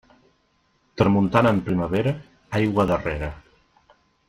[1.01, 2.15] Tramuntana en primavera,
[2.61, 3.31] aigua darrera.